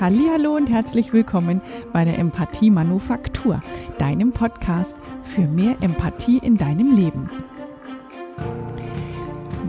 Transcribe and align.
Hallo 0.00 0.54
und 0.54 0.68
herzlich 0.68 1.12
willkommen 1.12 1.60
bei 1.92 2.04
der 2.04 2.20
Empathie 2.20 2.70
Manufaktur, 2.70 3.60
deinem 3.98 4.30
Podcast 4.30 4.96
für 5.24 5.40
mehr 5.40 5.74
Empathie 5.80 6.38
in 6.38 6.56
deinem 6.56 6.94
Leben. 6.94 7.28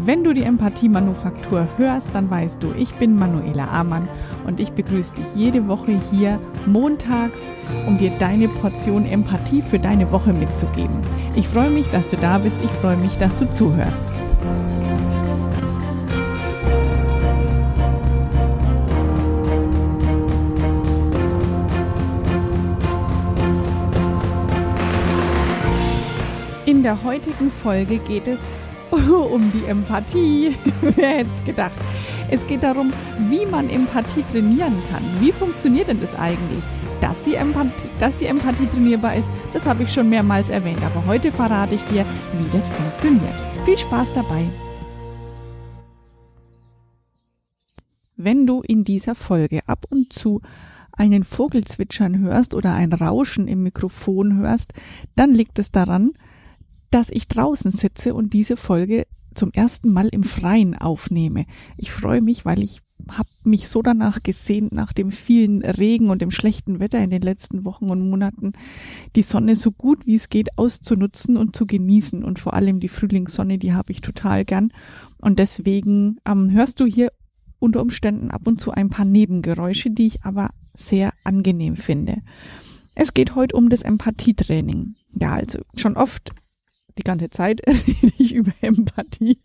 Wenn 0.06 0.24
du 0.24 0.34
die 0.34 0.44
Empathie 0.44 0.88
Manufaktur 0.88 1.68
hörst, 1.78 2.10
dann 2.14 2.30
weißt 2.30 2.62
du, 2.62 2.74
ich 2.78 2.94
bin 2.96 3.16
Manuela 3.16 3.70
Amann 3.70 4.08
und 4.46 4.60
ich 4.60 4.72
begrüße 4.72 5.16
dich 5.16 5.26
jede 5.34 5.68
Woche 5.68 6.00
hier 6.12 6.40
montags, 6.68 7.42
um 7.88 7.98
dir 7.98 8.12
deine 8.20 8.50
Portion 8.50 9.08
Empathie 9.08 9.64
für 9.64 9.80
deine 9.80 10.12
Woche 10.12 10.32
mitzugeben. 10.32 11.00
Ich 11.36 11.48
freue 11.48 11.72
mich, 11.72 11.90
dass 11.90 12.08
du 12.08 12.18
da 12.18 12.38
bist, 12.38 12.62
ich 12.62 12.72
freue 12.82 12.98
mich, 12.98 13.18
dass 13.18 13.36
du 13.36 13.50
zuhörst. 13.50 14.04
In 26.70 26.84
der 26.84 27.04
heutigen 27.04 27.50
Folge 27.50 27.98
geht 27.98 28.28
es 28.28 28.40
um 28.92 29.52
die 29.52 29.66
Empathie. 29.66 30.56
Wer 30.82 31.18
hätte 31.18 31.32
es 31.36 31.44
gedacht? 31.44 31.74
Es 32.30 32.46
geht 32.46 32.62
darum, 32.62 32.94
wie 33.28 33.44
man 33.48 33.72
Empathie 33.72 34.22
trainieren 34.22 34.76
kann. 34.92 35.02
Wie 35.20 35.32
funktioniert 35.32 35.88
denn 35.88 36.00
das 36.00 36.14
eigentlich? 36.14 36.64
Dass 37.02 37.24
die, 37.24 37.34
Empathie, 37.34 37.90
dass 37.98 38.18
die 38.18 38.28
Empathie 38.28 38.68
trainierbar 38.68 39.16
ist, 39.16 39.28
das 39.52 39.66
habe 39.66 39.82
ich 39.82 39.92
schon 39.92 40.10
mehrmals 40.10 40.50
erwähnt. 40.50 40.84
Aber 40.84 41.08
heute 41.08 41.32
verrate 41.32 41.74
ich 41.74 41.84
dir, 41.86 42.06
wie 42.38 42.56
das 42.56 42.68
funktioniert. 42.68 43.44
Viel 43.66 43.80
Spaß 43.80 44.14
dabei! 44.14 44.46
Wenn 48.16 48.46
du 48.46 48.62
in 48.62 48.84
dieser 48.84 49.16
Folge 49.16 49.68
ab 49.68 49.86
und 49.90 50.14
zu 50.14 50.40
einen 50.92 51.24
Vogel 51.24 51.64
zwitschern 51.64 52.20
hörst 52.20 52.54
oder 52.54 52.76
ein 52.76 52.94
Rauschen 52.94 53.48
im 53.48 53.64
Mikrofon 53.64 54.38
hörst, 54.38 54.74
dann 55.16 55.34
liegt 55.34 55.58
es 55.58 55.72
daran, 55.72 56.12
dass 56.92 57.10
ich 57.10 57.28
draußen 57.28 57.72
sitze 57.72 58.14
und 58.14 58.34
diese 58.34 58.58
Folge 58.58 59.06
zum 59.36 59.52
ersten 59.52 59.92
Mal 59.92 60.08
im 60.08 60.24
Freien 60.24 60.76
aufnehme. 60.76 61.46
Ich 61.78 61.92
freue 61.92 62.22
mich, 62.22 62.46
weil 62.46 62.64
ich 62.64 62.82
habe 63.08 63.30
mich 63.44 63.70
so 63.70 63.82
danach 63.82 64.22
gesehnt, 64.22 64.72
nach 64.72 64.94
dem 64.94 65.12
vielen 65.12 65.62
Regen 65.64 66.10
und 66.10 66.22
dem 66.22 66.32
schlechten 66.32 66.80
Wetter 66.80 67.02
in 67.02 67.10
den 67.10 67.22
letzten 67.22 67.64
Wochen 67.66 67.90
und 67.90 68.10
Monaten, 68.10 68.54
die 69.16 69.22
Sonne 69.22 69.56
so 69.56 69.72
gut 69.72 70.06
wie 70.06 70.16
es 70.16 70.30
geht 70.30 70.58
auszunutzen 70.58 71.38
und 71.38 71.56
zu 71.56 71.66
genießen. 71.66 72.24
Und 72.24 72.40
vor 72.40 72.54
allem 72.54 72.80
die 72.80 72.88
Frühlingssonne, 72.88 73.58
die 73.58 73.74
habe 73.74 73.92
ich 73.92 74.02
total 74.02 74.44
gern. 74.46 74.72
Und 75.22 75.40
deswegen 75.40 76.18
ähm, 76.26 76.52
hörst 76.52 76.80
du 76.80 76.86
hier 76.86 77.12
unter 77.60 77.82
Umständen 77.82 78.32
ab 78.32 78.48
und 78.48 78.60
zu 78.60 78.72
ein 78.72 78.90
paar 78.90 79.06
Nebengeräusche, 79.06 79.92
die 79.92 80.08
ich 80.08 80.24
aber 80.24 80.50
sehr 80.76 81.14
angenehm 81.24 81.76
finde. 81.76 82.18
Es 82.96 83.14
geht 83.14 83.36
heute 83.36 83.56
um 83.56 83.70
das 83.70 83.82
Empathietraining. 83.82 84.96
Ja, 85.14 85.34
also 85.34 85.60
schon 85.76 85.98
oft 85.98 86.32
die 86.98 87.04
ganze 87.04 87.30
Zeit 87.30 87.62
rede 87.68 88.14
ich 88.18 88.34
über 88.34 88.52
Empathie. 88.62 89.40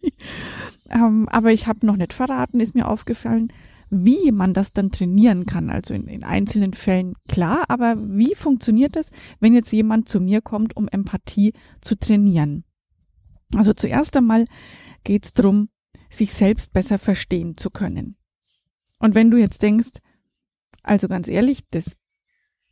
Ähm, 0.91 1.29
aber 1.29 1.53
ich 1.53 1.67
habe 1.67 1.87
noch 1.87 1.97
nicht 1.97 2.13
verraten, 2.13 2.61
ist 2.61 2.75
mir 2.75 2.89
aufgefallen, 2.89 3.53
wie 3.91 4.33
man 4.33 4.55
das 4.55 4.73
dann 4.73 4.91
trainieren 4.91 5.45
kann. 5.45 5.71
Also 5.71 5.95
in, 5.95 6.07
in 6.07 6.25
einzelnen 6.25 6.75
Fällen 6.75 7.15
klar, 7.29 7.65
aber 7.69 7.97
wie 7.99 8.35
funktioniert 8.35 8.97
das, 8.97 9.11
wenn 9.41 9.55
jetzt 9.55 9.73
jemand 9.73 10.09
zu 10.09 10.21
mir 10.21 10.41
kommt, 10.41 10.77
um 10.77 10.89
Empathie 10.89 11.53
zu 11.81 11.97
trainieren? 11.97 12.65
Also 13.55 13.73
zuerst 13.73 14.17
einmal 14.17 14.47
geht 15.05 15.27
es 15.27 15.33
darum, 15.33 15.69
sich 16.11 16.33
selbst 16.33 16.73
besser 16.73 16.99
verstehen 16.99 17.57
zu 17.57 17.71
können. 17.71 18.17
Und 18.99 19.15
wenn 19.15 19.31
du 19.31 19.37
jetzt 19.37 19.63
denkst, 19.63 19.99
also 20.83 21.09
ganz 21.09 21.29
ehrlich, 21.29 21.61
das 21.71 21.97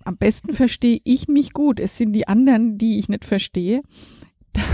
am 0.05 0.17
besten 0.17 0.53
verstehe 0.53 1.01
ich 1.05 1.29
mich 1.29 1.53
gut. 1.53 1.79
Es 1.79 1.97
sind 1.97 2.13
die 2.13 2.27
anderen, 2.27 2.79
die 2.79 2.99
ich 2.99 3.09
nicht 3.09 3.25
verstehe 3.25 3.83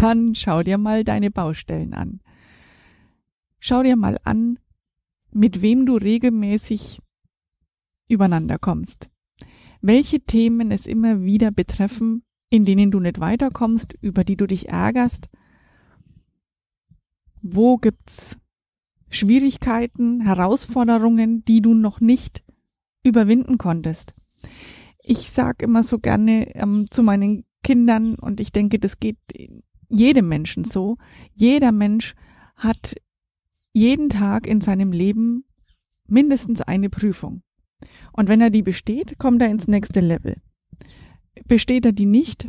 dann 0.01 0.35
schau 0.35 0.63
dir 0.63 0.79
mal 0.79 1.05
deine 1.05 1.31
Baustellen 1.31 1.95
an. 1.95 2.21
Schau 3.61 3.83
dir 3.83 3.97
mal 3.97 4.19
an, 4.25 4.59
mit 5.33 5.63
wem 5.63 5.87
du 5.87 5.97
regelmäßig 5.97 7.01
übereinander 8.09 8.59
kommst. 8.59 9.09
Welche 9.81 10.21
Themen 10.21 10.71
es 10.71 10.87
immer 10.87 11.23
wieder 11.23 11.51
betreffen, 11.51 12.23
in 12.51 12.65
denen 12.65 12.91
du 12.91 13.01
nicht 13.01 13.21
weiterkommst, 13.21 13.95
über 14.01 14.25
die 14.25 14.37
du 14.37 14.47
dich 14.47 14.69
ärgerst. 14.69 15.29
Wo 17.43 17.77
gibt's 17.77 18.37
Schwierigkeiten, 19.11 20.23
Herausforderungen, 20.23 21.45
die 21.45 21.61
du 21.61 21.75
noch 21.75 22.01
nicht 22.01 22.43
überwinden 23.05 23.59
konntest? 23.59 24.13
Ich 25.03 25.31
sag 25.31 25.63
immer 25.63 25.85
so 25.85 25.99
gerne 25.99 26.55
ähm, 26.55 26.87
zu 26.91 27.03
meinen 27.03 27.45
Kindern 27.63 28.15
und 28.15 28.41
ich 28.41 28.53
denke, 28.53 28.79
das 28.79 28.99
geht 28.99 29.19
jedem 29.89 30.29
Menschen 30.29 30.65
so. 30.65 30.97
Jeder 31.33 31.73
Mensch 31.73 32.15
hat 32.57 32.95
jeden 33.73 34.09
Tag 34.09 34.47
in 34.47 34.61
seinem 34.61 34.93
Leben 34.93 35.45
mindestens 36.07 36.61
eine 36.61 36.91
Prüfung. 36.91 37.43
Und 38.13 38.29
wenn 38.29 38.41
er 38.41 38.51
die 38.51 38.63
besteht, 38.63 39.19
kommt 39.19 39.43
er 39.43 39.51
ins 39.51 39.69
nächste 39.69 40.01
Level. 40.01 40.37
Besteht 41.47 41.87
er 41.87 41.93
die 41.93 42.07
nicht, 42.07 42.49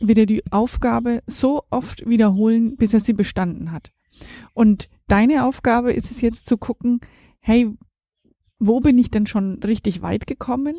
wird 0.00 0.18
er 0.18 0.26
die 0.26 0.42
Aufgabe 0.50 1.22
so 1.26 1.64
oft 1.70 2.08
wiederholen, 2.08 2.76
bis 2.76 2.94
er 2.94 3.00
sie 3.00 3.12
bestanden 3.12 3.72
hat. 3.72 3.92
Und 4.54 4.88
deine 5.08 5.44
Aufgabe 5.44 5.92
ist 5.92 6.10
es 6.10 6.20
jetzt 6.20 6.48
zu 6.48 6.56
gucken, 6.56 7.00
hey, 7.40 7.70
wo 8.58 8.80
bin 8.80 8.98
ich 8.98 9.10
denn 9.10 9.26
schon 9.26 9.62
richtig 9.62 10.02
weit 10.02 10.26
gekommen 10.26 10.76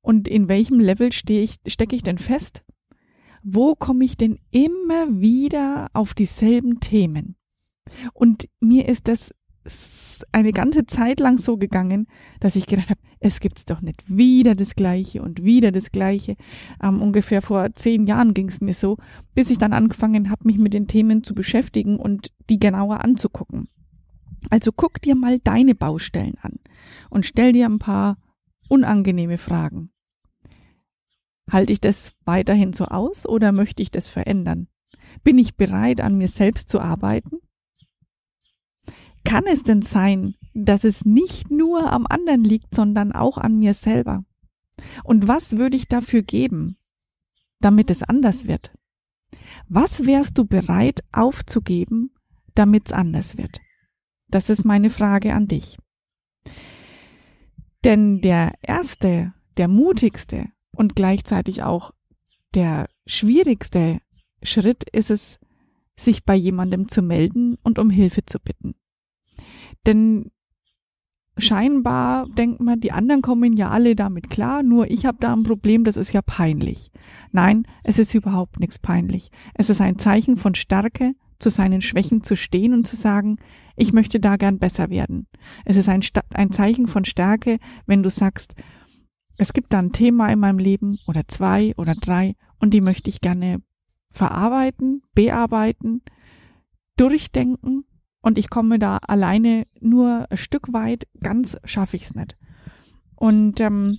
und 0.00 0.28
in 0.28 0.48
welchem 0.48 0.80
Level 0.80 1.12
stecke 1.12 1.96
ich 1.96 2.02
denn 2.02 2.18
fest 2.18 2.62
wo 3.50 3.74
komme 3.74 4.04
ich 4.04 4.16
denn 4.16 4.38
immer 4.50 5.20
wieder 5.20 5.88
auf 5.94 6.14
dieselben 6.14 6.80
Themen? 6.80 7.36
Und 8.12 8.48
mir 8.60 8.86
ist 8.88 9.08
das 9.08 9.32
eine 10.32 10.52
ganze 10.52 10.86
Zeit 10.86 11.20
lang 11.20 11.38
so 11.38 11.56
gegangen, 11.56 12.06
dass 12.40 12.56
ich 12.56 12.66
gedacht 12.66 12.90
habe, 12.90 13.00
es 13.20 13.40
gibt's 13.40 13.64
doch 13.64 13.80
nicht 13.80 14.04
wieder 14.06 14.54
das 14.54 14.74
Gleiche 14.74 15.22
und 15.22 15.42
wieder 15.42 15.72
das 15.72 15.92
Gleiche. 15.92 16.36
Ähm, 16.82 17.00
ungefähr 17.00 17.42
vor 17.42 17.74
zehn 17.74 18.06
Jahren 18.06 18.34
ging 18.34 18.48
es 18.48 18.60
mir 18.60 18.74
so, 18.74 18.96
bis 19.34 19.50
ich 19.50 19.58
dann 19.58 19.72
angefangen 19.72 20.30
habe, 20.30 20.46
mich 20.46 20.58
mit 20.58 20.74
den 20.74 20.86
Themen 20.86 21.22
zu 21.22 21.34
beschäftigen 21.34 21.98
und 21.98 22.30
die 22.50 22.58
genauer 22.58 23.04
anzugucken. 23.04 23.68
Also 24.50 24.72
guck 24.72 25.00
dir 25.02 25.14
mal 25.14 25.38
deine 25.40 25.74
Baustellen 25.74 26.36
an 26.42 26.58
und 27.10 27.26
stell 27.26 27.52
dir 27.52 27.66
ein 27.66 27.78
paar 27.78 28.18
unangenehme 28.68 29.38
Fragen. 29.38 29.90
Halte 31.50 31.72
ich 31.72 31.80
das 31.80 32.12
weiterhin 32.24 32.72
so 32.72 32.86
aus 32.86 33.26
oder 33.26 33.52
möchte 33.52 33.82
ich 33.82 33.90
das 33.90 34.08
verändern? 34.08 34.68
Bin 35.24 35.38
ich 35.38 35.56
bereit, 35.56 36.00
an 36.00 36.16
mir 36.16 36.28
selbst 36.28 36.68
zu 36.68 36.80
arbeiten? 36.80 37.38
Kann 39.24 39.44
es 39.46 39.62
denn 39.62 39.82
sein, 39.82 40.34
dass 40.54 40.84
es 40.84 41.04
nicht 41.04 41.50
nur 41.50 41.92
am 41.92 42.06
anderen 42.08 42.44
liegt, 42.44 42.74
sondern 42.74 43.12
auch 43.12 43.38
an 43.38 43.58
mir 43.58 43.74
selber? 43.74 44.24
Und 45.04 45.26
was 45.26 45.56
würde 45.56 45.76
ich 45.76 45.88
dafür 45.88 46.22
geben, 46.22 46.76
damit 47.60 47.90
es 47.90 48.02
anders 48.02 48.46
wird? 48.46 48.72
Was 49.68 50.06
wärst 50.06 50.38
du 50.38 50.44
bereit 50.44 51.00
aufzugeben, 51.12 52.10
damit 52.54 52.86
es 52.86 52.92
anders 52.92 53.36
wird? 53.36 53.60
Das 54.28 54.50
ist 54.50 54.64
meine 54.64 54.90
Frage 54.90 55.34
an 55.34 55.48
dich. 55.48 55.76
Denn 57.84 58.20
der 58.20 58.54
erste, 58.62 59.32
der 59.56 59.68
mutigste 59.68 60.46
und 60.76 60.96
gleichzeitig 60.96 61.62
auch 61.62 61.92
der 62.54 62.88
schwierigste 63.06 64.00
Schritt 64.42 64.84
ist 64.90 65.10
es, 65.10 65.38
sich 65.96 66.24
bei 66.24 66.34
jemandem 66.34 66.88
zu 66.88 67.02
melden 67.02 67.56
und 67.62 67.78
um 67.78 67.90
Hilfe 67.90 68.24
zu 68.24 68.38
bitten. 68.38 68.74
Denn 69.86 70.30
scheinbar 71.36 72.26
denkt 72.28 72.60
man, 72.60 72.80
die 72.80 72.92
anderen 72.92 73.22
kommen 73.22 73.56
ja 73.56 73.70
alle 73.70 73.96
damit 73.96 74.30
klar, 74.30 74.62
nur 74.62 74.90
ich 74.90 75.06
habe 75.06 75.18
da 75.20 75.32
ein 75.32 75.42
Problem, 75.42 75.84
das 75.84 75.96
ist 75.96 76.12
ja 76.12 76.22
peinlich. 76.22 76.90
Nein, 77.32 77.66
es 77.84 77.98
ist 77.98 78.14
überhaupt 78.14 78.60
nichts 78.60 78.78
peinlich. 78.78 79.30
Es 79.54 79.70
ist 79.70 79.80
ein 79.80 79.98
Zeichen 79.98 80.36
von 80.36 80.54
Stärke, 80.54 81.14
zu 81.38 81.50
seinen 81.50 81.82
Schwächen 81.82 82.22
zu 82.22 82.36
stehen 82.36 82.74
und 82.74 82.86
zu 82.86 82.96
sagen, 82.96 83.36
ich 83.76 83.92
möchte 83.92 84.18
da 84.18 84.36
gern 84.36 84.58
besser 84.58 84.90
werden. 84.90 85.28
Es 85.64 85.76
ist 85.76 85.88
ein, 85.88 86.02
ein 86.34 86.50
Zeichen 86.50 86.88
von 86.88 87.04
Stärke, 87.04 87.58
wenn 87.86 88.02
du 88.02 88.10
sagst, 88.10 88.54
es 89.38 89.52
gibt 89.52 89.72
da 89.72 89.78
ein 89.78 89.92
Thema 89.92 90.28
in 90.28 90.40
meinem 90.40 90.58
Leben 90.58 90.98
oder 91.06 91.26
zwei 91.28 91.72
oder 91.76 91.94
drei 91.94 92.34
und 92.58 92.74
die 92.74 92.80
möchte 92.80 93.08
ich 93.08 93.20
gerne 93.20 93.62
verarbeiten, 94.10 95.02
bearbeiten, 95.14 96.02
durchdenken 96.96 97.84
und 98.20 98.36
ich 98.36 98.50
komme 98.50 98.78
da 98.78 98.98
alleine 98.98 99.66
nur 99.80 100.26
ein 100.30 100.36
Stück 100.36 100.72
weit, 100.72 101.06
ganz 101.20 101.56
schaffe 101.64 101.96
ich 101.96 102.04
es 102.04 102.14
nicht. 102.14 102.34
Und 103.14 103.60
ähm, 103.60 103.98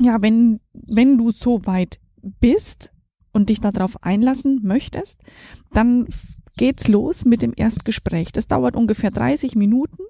ja, 0.00 0.20
wenn, 0.20 0.60
wenn 0.72 1.18
du 1.18 1.30
so 1.30 1.64
weit 1.66 2.00
bist 2.20 2.92
und 3.32 3.48
dich 3.48 3.60
darauf 3.60 4.02
einlassen 4.02 4.60
möchtest, 4.64 5.20
dann 5.72 6.08
geht's 6.56 6.88
los 6.88 7.24
mit 7.24 7.42
dem 7.42 7.52
Erstgespräch. 7.54 8.32
Das 8.32 8.48
dauert 8.48 8.76
ungefähr 8.76 9.10
30 9.10 9.54
Minuten 9.54 10.02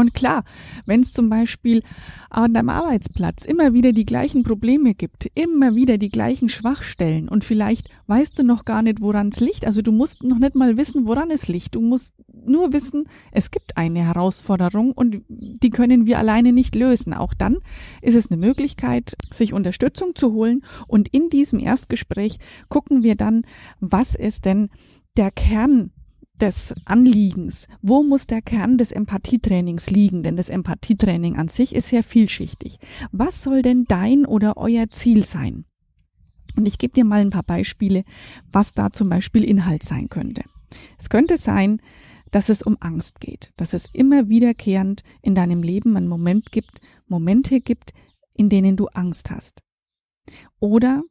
Und 0.00 0.14
klar, 0.14 0.44
wenn 0.86 1.00
es 1.00 1.12
zum 1.12 1.28
Beispiel 1.28 1.82
an 2.30 2.54
deinem 2.54 2.70
Arbeitsplatz 2.70 3.44
immer 3.44 3.74
wieder 3.74 3.92
die 3.92 4.06
gleichen 4.06 4.42
Probleme 4.42 4.94
gibt, 4.94 5.30
immer 5.34 5.74
wieder 5.74 5.98
die 5.98 6.08
gleichen 6.08 6.48
Schwachstellen 6.48 7.28
und 7.28 7.44
vielleicht 7.44 7.88
weißt 8.06 8.38
du 8.38 8.42
noch 8.42 8.64
gar 8.64 8.82
nicht, 8.82 9.00
woran 9.00 9.28
es 9.28 9.40
liegt. 9.40 9.66
Also 9.66 9.82
du 9.82 9.92
musst 9.92 10.22
noch 10.22 10.38
nicht 10.38 10.54
mal 10.54 10.76
wissen, 10.76 11.06
woran 11.06 11.30
es 11.30 11.48
liegt. 11.48 11.74
Du 11.74 11.80
musst 11.80 12.14
nur 12.32 12.72
wissen, 12.72 13.08
es 13.32 13.50
gibt 13.50 13.76
eine 13.76 14.00
Herausforderung 14.00 14.92
und 14.92 15.22
die 15.28 15.70
können 15.70 16.06
wir 16.06 16.18
alleine 16.18 16.52
nicht 16.52 16.74
lösen. 16.74 17.14
Auch 17.14 17.34
dann 17.34 17.58
ist 18.02 18.16
es 18.16 18.30
eine 18.30 18.40
Möglichkeit, 18.40 19.16
sich 19.30 19.52
Unterstützung 19.52 20.14
zu 20.14 20.32
holen 20.32 20.64
und 20.86 21.08
in 21.08 21.28
diesem 21.28 21.58
Erstgespräch 21.58 22.38
gucken 22.68 23.02
wir 23.02 23.16
dann, 23.16 23.42
was 23.80 24.14
ist 24.14 24.44
denn 24.44 24.70
der 25.16 25.30
Kern 25.30 25.90
des 26.40 26.74
Anliegens. 26.84 27.68
Wo 27.82 28.02
muss 28.02 28.26
der 28.26 28.42
Kern 28.42 28.78
des 28.78 28.92
Empathietrainings 28.92 29.90
liegen? 29.90 30.22
Denn 30.22 30.36
das 30.36 30.48
Empathietraining 30.48 31.36
an 31.36 31.48
sich 31.48 31.74
ist 31.74 31.88
sehr 31.88 32.02
vielschichtig. 32.02 32.78
Was 33.12 33.42
soll 33.42 33.62
denn 33.62 33.84
dein 33.84 34.26
oder 34.26 34.56
euer 34.56 34.88
Ziel 34.90 35.24
sein? 35.24 35.64
Und 36.56 36.66
ich 36.66 36.78
gebe 36.78 36.92
dir 36.92 37.04
mal 37.04 37.20
ein 37.20 37.30
paar 37.30 37.44
Beispiele, 37.44 38.04
was 38.50 38.72
da 38.72 38.92
zum 38.92 39.08
Beispiel 39.08 39.44
Inhalt 39.44 39.82
sein 39.82 40.08
könnte. 40.08 40.42
Es 40.98 41.08
könnte 41.08 41.36
sein, 41.36 41.80
dass 42.30 42.48
es 42.48 42.62
um 42.62 42.76
Angst 42.80 43.20
geht, 43.20 43.52
dass 43.56 43.72
es 43.72 43.86
immer 43.92 44.28
wiederkehrend 44.28 45.02
in 45.22 45.34
deinem 45.34 45.62
Leben 45.62 45.96
einen 45.96 46.08
Moment 46.08 46.52
gibt, 46.52 46.80
Momente 47.06 47.60
gibt, 47.60 47.92
in 48.34 48.48
denen 48.48 48.76
du 48.76 48.86
Angst 48.88 49.30
hast. 49.30 49.62
Oder 50.60 51.02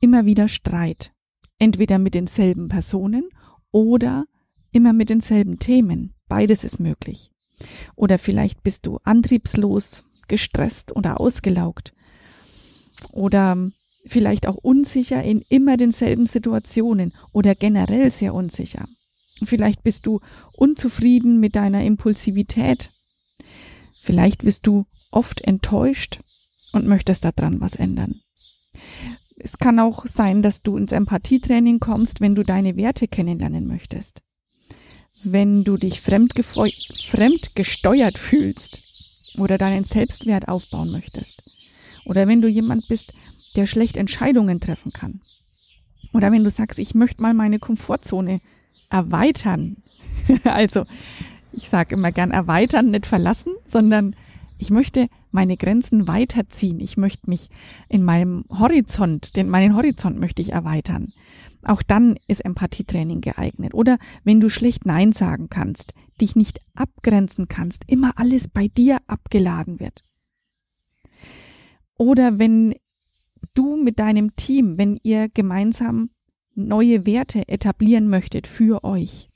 immer 0.00 0.26
wieder 0.26 0.48
Streit, 0.48 1.12
entweder 1.58 1.98
mit 1.98 2.14
denselben 2.14 2.68
Personen 2.68 3.28
oder 3.72 4.24
immer 4.72 4.92
mit 4.92 5.10
denselben 5.10 5.58
Themen. 5.58 6.14
Beides 6.28 6.64
ist 6.64 6.80
möglich. 6.80 7.30
Oder 7.94 8.18
vielleicht 8.18 8.62
bist 8.62 8.86
du 8.86 8.98
antriebslos, 9.04 10.04
gestresst 10.28 10.94
oder 10.94 11.20
ausgelaugt. 11.20 11.92
Oder 13.12 13.70
vielleicht 14.06 14.46
auch 14.46 14.56
unsicher 14.56 15.22
in 15.22 15.42
immer 15.48 15.76
denselben 15.76 16.26
Situationen 16.26 17.12
oder 17.32 17.54
generell 17.54 18.10
sehr 18.10 18.34
unsicher. 18.34 18.86
Vielleicht 19.44 19.82
bist 19.82 20.06
du 20.06 20.20
unzufrieden 20.52 21.40
mit 21.40 21.56
deiner 21.56 21.84
Impulsivität. 21.84 22.90
Vielleicht 24.00 24.44
bist 24.44 24.66
du 24.66 24.86
oft 25.10 25.40
enttäuscht 25.42 26.20
und 26.72 26.86
möchtest 26.86 27.24
daran 27.24 27.60
was 27.60 27.74
ändern. 27.74 28.20
Es 29.42 29.58
kann 29.58 29.80
auch 29.80 30.06
sein, 30.06 30.42
dass 30.42 30.62
du 30.62 30.76
ins 30.76 30.92
Empathietraining 30.92 31.80
kommst, 31.80 32.20
wenn 32.20 32.34
du 32.34 32.42
deine 32.42 32.76
Werte 32.76 33.08
kennenlernen 33.08 33.66
möchtest. 33.66 34.20
Wenn 35.22 35.64
du 35.64 35.76
dich 35.76 36.00
fremdgesteuert 36.00 38.18
fühlst 38.18 38.80
oder 39.38 39.58
deinen 39.58 39.84
Selbstwert 39.84 40.48
aufbauen 40.48 40.90
möchtest. 40.90 41.52
Oder 42.04 42.28
wenn 42.28 42.42
du 42.42 42.48
jemand 42.48 42.88
bist, 42.88 43.14
der 43.56 43.66
schlecht 43.66 43.96
Entscheidungen 43.96 44.60
treffen 44.60 44.92
kann. 44.92 45.20
Oder 46.12 46.32
wenn 46.32 46.44
du 46.44 46.50
sagst, 46.50 46.78
ich 46.78 46.94
möchte 46.94 47.22
mal 47.22 47.34
meine 47.34 47.58
Komfortzone 47.58 48.40
erweitern. 48.88 49.76
also, 50.44 50.84
ich 51.52 51.68
sage 51.68 51.94
immer 51.94 52.12
gern 52.12 52.30
erweitern, 52.30 52.90
nicht 52.90 53.06
verlassen, 53.06 53.52
sondern 53.66 54.16
ich 54.58 54.70
möchte 54.70 55.08
meine 55.30 55.56
Grenzen 55.56 56.06
weiterziehen. 56.06 56.80
Ich 56.80 56.96
möchte 56.96 57.28
mich 57.28 57.48
in 57.88 58.02
meinem 58.02 58.44
Horizont, 58.50 59.36
den, 59.36 59.48
meinen 59.48 59.76
Horizont 59.76 60.18
möchte 60.18 60.42
ich 60.42 60.52
erweitern. 60.52 61.12
Auch 61.62 61.82
dann 61.82 62.16
ist 62.26 62.44
Empathietraining 62.44 63.20
geeignet. 63.20 63.74
Oder 63.74 63.98
wenn 64.24 64.40
du 64.40 64.48
schlecht 64.48 64.86
Nein 64.86 65.12
sagen 65.12 65.48
kannst, 65.50 65.92
dich 66.20 66.36
nicht 66.36 66.60
abgrenzen 66.74 67.48
kannst, 67.48 67.84
immer 67.86 68.12
alles 68.16 68.48
bei 68.48 68.68
dir 68.68 68.98
abgeladen 69.06 69.80
wird. 69.80 70.00
Oder 71.96 72.38
wenn 72.38 72.74
du 73.54 73.76
mit 73.76 73.98
deinem 73.98 74.34
Team, 74.36 74.78
wenn 74.78 74.98
ihr 75.02 75.28
gemeinsam 75.28 76.10
neue 76.54 77.04
Werte 77.06 77.46
etablieren 77.48 78.08
möchtet 78.08 78.46
für 78.46 78.84
euch, 78.84 79.28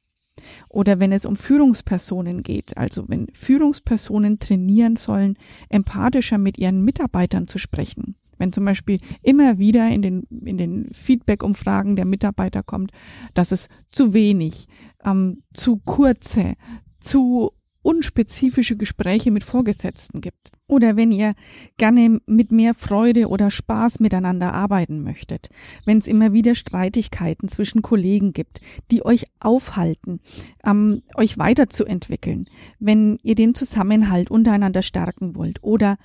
oder 0.68 1.00
wenn 1.00 1.12
es 1.12 1.24
um 1.24 1.36
Führungspersonen 1.36 2.42
geht, 2.42 2.76
also 2.76 3.04
wenn 3.08 3.28
Führungspersonen 3.32 4.38
trainieren 4.38 4.96
sollen, 4.96 5.38
empathischer 5.68 6.38
mit 6.38 6.58
ihren 6.58 6.82
Mitarbeitern 6.82 7.46
zu 7.46 7.58
sprechen. 7.58 8.16
Wenn 8.38 8.52
zum 8.52 8.64
Beispiel 8.64 8.98
immer 9.22 9.58
wieder 9.58 9.88
in 9.88 10.02
den, 10.02 10.22
in 10.44 10.58
den 10.58 10.88
Feedback-Umfragen 10.92 11.96
der 11.96 12.04
Mitarbeiter 12.04 12.62
kommt, 12.62 12.90
dass 13.32 13.52
es 13.52 13.68
zu 13.88 14.12
wenig, 14.12 14.66
ähm, 15.04 15.42
zu 15.52 15.76
kurze, 15.84 16.54
zu 16.98 17.52
unspezifische 17.84 18.76
Gespräche 18.76 19.30
mit 19.30 19.44
Vorgesetzten 19.44 20.22
gibt. 20.22 20.50
Oder 20.66 20.96
wenn 20.96 21.12
ihr 21.12 21.34
gerne 21.76 22.18
mit 22.24 22.50
mehr 22.50 22.72
Freude 22.72 23.28
oder 23.28 23.50
Spaß 23.50 24.00
miteinander 24.00 24.54
arbeiten 24.54 25.02
möchtet. 25.02 25.50
Wenn 25.84 25.98
es 25.98 26.06
immer 26.06 26.32
wieder 26.32 26.54
Streitigkeiten 26.54 27.48
zwischen 27.48 27.82
Kollegen 27.82 28.32
gibt, 28.32 28.60
die 28.90 29.04
euch 29.04 29.26
aufhalten, 29.38 30.20
ähm, 30.64 31.02
euch 31.14 31.36
weiterzuentwickeln. 31.36 32.46
Wenn 32.78 33.18
ihr 33.22 33.34
den 33.34 33.54
Zusammenhalt 33.54 34.30
untereinander 34.30 34.80
stärken 34.80 35.34
wollt 35.34 35.62
oder 35.62 35.98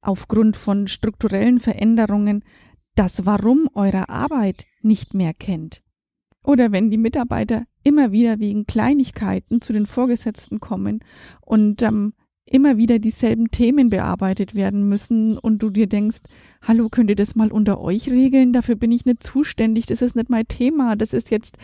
aufgrund 0.00 0.56
von 0.56 0.88
strukturellen 0.88 1.60
Veränderungen 1.60 2.42
das 2.96 3.24
Warum 3.24 3.68
eurer 3.74 4.10
Arbeit 4.10 4.66
nicht 4.82 5.14
mehr 5.14 5.34
kennt. 5.34 5.81
Oder 6.44 6.72
wenn 6.72 6.90
die 6.90 6.98
Mitarbeiter 6.98 7.64
immer 7.84 8.12
wieder 8.12 8.38
wegen 8.38 8.66
Kleinigkeiten 8.66 9.60
zu 9.60 9.72
den 9.72 9.86
Vorgesetzten 9.86 10.60
kommen 10.60 11.00
und 11.40 11.82
ähm, 11.82 12.14
immer 12.44 12.76
wieder 12.76 12.98
dieselben 12.98 13.50
Themen 13.50 13.88
bearbeitet 13.88 14.54
werden 14.54 14.88
müssen 14.88 15.38
und 15.38 15.62
du 15.62 15.70
dir 15.70 15.86
denkst, 15.86 16.22
hallo, 16.60 16.88
könnt 16.90 17.08
ihr 17.08 17.16
das 17.16 17.34
mal 17.34 17.52
unter 17.52 17.80
euch 17.80 18.10
regeln? 18.10 18.52
Dafür 18.52 18.74
bin 18.74 18.92
ich 18.92 19.04
nicht 19.04 19.22
zuständig, 19.22 19.86
das 19.86 20.02
ist 20.02 20.16
nicht 20.16 20.28
mein 20.28 20.46
Thema, 20.46 20.96
das 20.96 21.12
ist 21.12 21.30
jetzt, 21.30 21.56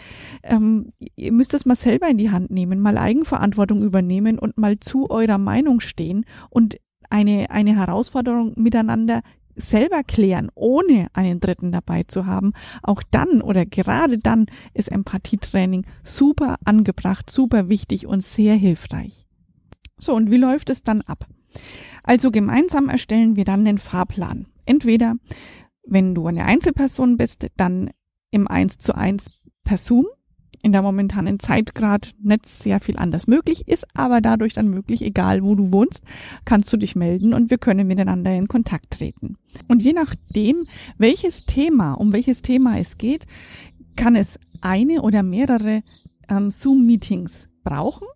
ähm, 0.42 0.90
ihr 1.16 1.32
müsst 1.32 1.52
es 1.54 1.66
mal 1.66 1.76
selber 1.76 2.08
in 2.08 2.18
die 2.18 2.30
Hand 2.30 2.50
nehmen, 2.50 2.80
mal 2.80 2.96
Eigenverantwortung 2.96 3.82
übernehmen 3.82 4.38
und 4.38 4.56
mal 4.56 4.78
zu 4.78 5.10
eurer 5.10 5.38
Meinung 5.38 5.80
stehen 5.80 6.24
und 6.48 6.78
eine, 7.10 7.50
eine 7.50 7.76
Herausforderung 7.76 8.52
miteinander 8.56 9.22
selber 9.58 10.02
klären, 10.02 10.50
ohne 10.54 11.08
einen 11.12 11.40
Dritten 11.40 11.72
dabei 11.72 12.04
zu 12.04 12.26
haben, 12.26 12.52
auch 12.82 13.02
dann 13.10 13.42
oder 13.42 13.66
gerade 13.66 14.18
dann 14.18 14.46
ist 14.72 14.90
Empathietraining 14.90 15.84
super 16.02 16.56
angebracht, 16.64 17.30
super 17.30 17.68
wichtig 17.68 18.06
und 18.06 18.22
sehr 18.22 18.54
hilfreich. 18.54 19.26
So, 19.98 20.14
und 20.14 20.30
wie 20.30 20.36
läuft 20.36 20.70
es 20.70 20.82
dann 20.82 21.02
ab? 21.02 21.26
Also 22.02 22.30
gemeinsam 22.30 22.88
erstellen 22.88 23.36
wir 23.36 23.44
dann 23.44 23.64
den 23.64 23.78
Fahrplan. 23.78 24.46
Entweder, 24.64 25.14
wenn 25.84 26.14
du 26.14 26.26
eine 26.26 26.44
Einzelperson 26.44 27.16
bist, 27.16 27.48
dann 27.56 27.90
im 28.30 28.46
1 28.46 28.78
zu 28.78 28.94
1 28.94 29.42
per 29.64 29.78
Zoom 29.78 30.06
in 30.62 30.72
der 30.72 30.82
momentanen 30.82 31.38
Zeit 31.38 31.74
gerade 31.74 32.08
nicht 32.20 32.46
sehr 32.48 32.80
viel 32.80 32.96
anders 32.96 33.26
möglich 33.26 33.68
ist, 33.68 33.86
aber 33.94 34.20
dadurch 34.20 34.54
dann 34.54 34.68
möglich, 34.68 35.02
egal 35.02 35.42
wo 35.42 35.54
du 35.54 35.72
wohnst, 35.72 36.02
kannst 36.44 36.72
du 36.72 36.76
dich 36.76 36.96
melden 36.96 37.32
und 37.34 37.50
wir 37.50 37.58
können 37.58 37.86
miteinander 37.86 38.34
in 38.34 38.48
Kontakt 38.48 38.90
treten. 38.90 39.36
Und 39.68 39.82
je 39.82 39.92
nachdem, 39.92 40.56
welches 40.98 41.46
Thema, 41.46 41.94
um 41.94 42.12
welches 42.12 42.42
Thema 42.42 42.78
es 42.78 42.98
geht, 42.98 43.26
kann 43.96 44.16
es 44.16 44.38
eine 44.60 45.02
oder 45.02 45.22
mehrere 45.22 45.82
ähm, 46.28 46.50
Zoom-Meetings 46.50 47.48
brauchen. 47.64 48.06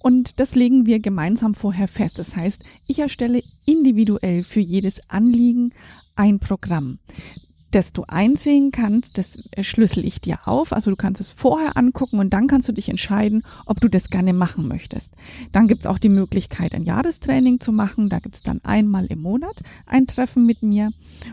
Und 0.00 0.40
das 0.40 0.54
legen 0.54 0.86
wir 0.86 1.00
gemeinsam 1.00 1.54
vorher 1.54 1.88
fest. 1.88 2.18
Das 2.18 2.36
heißt, 2.36 2.64
ich 2.86 3.00
erstelle 3.00 3.42
individuell 3.66 4.44
für 4.44 4.60
jedes 4.60 5.00
Anliegen 5.08 5.74
ein 6.14 6.38
Programm 6.38 6.98
das 7.70 7.92
du 7.92 8.04
einsehen 8.08 8.70
kannst, 8.72 9.18
das 9.18 9.48
schlüssel 9.60 10.04
ich 10.04 10.20
dir 10.20 10.38
auf. 10.46 10.72
Also 10.72 10.90
du 10.90 10.96
kannst 10.96 11.20
es 11.20 11.32
vorher 11.32 11.76
angucken 11.76 12.18
und 12.18 12.30
dann 12.30 12.46
kannst 12.46 12.68
du 12.68 12.72
dich 12.72 12.88
entscheiden, 12.88 13.42
ob 13.66 13.80
du 13.80 13.88
das 13.88 14.10
gerne 14.10 14.32
machen 14.32 14.68
möchtest. 14.68 15.12
Dann 15.52 15.68
gibt's 15.68 15.86
auch 15.86 15.98
die 15.98 16.08
Möglichkeit, 16.08 16.74
ein 16.74 16.84
Jahrestraining 16.84 17.60
zu 17.60 17.72
machen. 17.72 18.08
Da 18.08 18.20
gibt's 18.20 18.42
dann 18.42 18.60
einmal 18.64 19.06
im 19.06 19.20
Monat 19.20 19.60
ein 19.86 20.06
Treffen 20.06 20.46
mit 20.46 20.62
mir. 20.62 20.90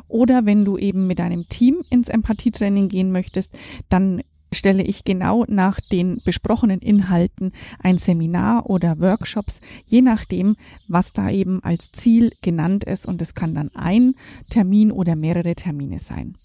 Oder 0.08 0.46
wenn 0.46 0.66
du 0.66 0.78
eben 0.78 1.08
mit 1.08 1.20
deinem 1.20 1.48
Team 1.48 1.82
ins 1.90 2.10
Empathietraining 2.10 2.90
gehen 2.90 3.12
möchtest, 3.12 3.52
dann 3.90 4.22
stelle 4.56 4.84
ich 4.84 5.04
genau 5.04 5.46
nach 5.48 5.80
den 5.80 6.20
besprochenen 6.26 6.80
Inhalten 6.80 7.52
ein 7.80 7.98
Seminar 7.98 8.70
oder 8.70 9.00
Workshops, 9.00 9.60
je 9.86 10.02
nachdem, 10.02 10.56
was 10.88 11.14
da 11.14 11.30
eben 11.30 11.64
als 11.64 11.92
Ziel 11.92 12.32
genannt 12.42 12.84
ist. 12.84 13.06
Und 13.06 13.22
es 13.22 13.36
kann 13.36 13.54
dann 13.54 13.70
ein 13.76 14.16
Termin 14.50 14.92
oder 14.92 15.16
mehrere 15.16 15.56
Termine 15.56 16.00
sein. 16.00 16.36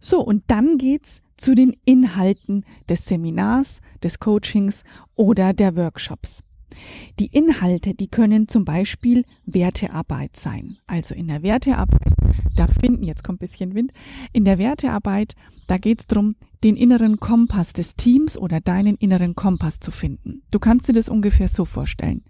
So, 0.00 0.20
und 0.20 0.44
dann 0.46 0.78
geht's 0.78 1.22
zu 1.36 1.54
den 1.54 1.74
Inhalten 1.84 2.64
des 2.88 3.04
Seminars, 3.06 3.80
des 4.02 4.18
Coachings 4.18 4.84
oder 5.14 5.52
der 5.52 5.76
Workshops. 5.76 6.42
Die 7.18 7.26
Inhalte, 7.26 7.94
die 7.94 8.08
können 8.08 8.48
zum 8.48 8.64
Beispiel 8.64 9.24
Wertearbeit 9.46 10.36
sein. 10.36 10.76
Also 10.86 11.14
in 11.14 11.28
der 11.28 11.42
Wertearbeit, 11.42 12.12
da 12.56 12.66
finden, 12.66 13.04
jetzt 13.04 13.24
kommt 13.24 13.38
ein 13.38 13.46
bisschen 13.46 13.74
Wind, 13.74 13.92
in 14.32 14.44
der 14.44 14.58
Wertearbeit, 14.58 15.34
da 15.66 15.78
geht 15.78 16.00
es 16.00 16.06
darum, 16.06 16.36
den 16.64 16.76
inneren 16.76 17.18
Kompass 17.18 17.72
des 17.72 17.94
Teams 17.94 18.36
oder 18.36 18.60
deinen 18.60 18.96
inneren 18.96 19.34
Kompass 19.34 19.80
zu 19.80 19.90
finden. 19.90 20.42
Du 20.50 20.58
kannst 20.58 20.88
dir 20.88 20.92
das 20.92 21.08
ungefähr 21.08 21.48
so 21.48 21.64
vorstellen. 21.64 22.24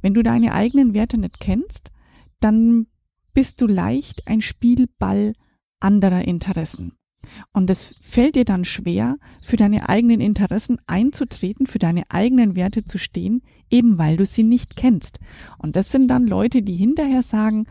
Wenn 0.00 0.14
du 0.14 0.22
deine 0.22 0.52
eigenen 0.52 0.94
Werte 0.94 1.18
nicht 1.18 1.40
kennst, 1.40 1.90
dann 2.40 2.86
bist 3.32 3.60
du 3.60 3.66
leicht 3.66 4.26
ein 4.26 4.40
Spielball 4.40 5.32
anderer 5.80 6.26
Interessen. 6.26 6.92
Und 7.52 7.70
es 7.70 7.98
fällt 8.02 8.36
dir 8.36 8.44
dann 8.44 8.64
schwer, 8.64 9.16
für 9.44 9.56
deine 9.56 9.88
eigenen 9.88 10.20
Interessen 10.20 10.76
einzutreten, 10.86 11.66
für 11.66 11.78
deine 11.78 12.10
eigenen 12.10 12.54
Werte 12.54 12.84
zu 12.84 12.98
stehen, 12.98 13.42
eben 13.70 13.98
weil 13.98 14.16
du 14.16 14.26
sie 14.26 14.42
nicht 14.42 14.76
kennst. 14.76 15.20
Und 15.58 15.76
das 15.76 15.90
sind 15.90 16.08
dann 16.08 16.26
Leute, 16.26 16.62
die 16.62 16.74
hinterher 16.74 17.22
sagen, 17.22 17.66